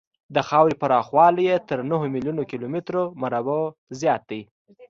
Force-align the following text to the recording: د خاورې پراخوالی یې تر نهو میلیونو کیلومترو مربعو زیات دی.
د 0.35 0.37
خاورې 0.47 0.75
پراخوالی 0.81 1.43
یې 1.49 1.55
تر 1.69 1.79
نهو 1.89 2.05
میلیونو 2.13 2.43
کیلومترو 2.51 3.03
مربعو 3.21 3.61
زیات 3.99 4.21
دی. 4.31 4.41